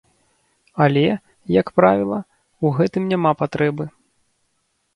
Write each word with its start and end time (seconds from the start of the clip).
Але, 0.85 1.03
як 1.59 1.67
правіла, 1.81 2.19
у 2.65 2.73
гэтым 2.81 3.07
няма 3.15 3.37
патрэбы. 3.43 3.83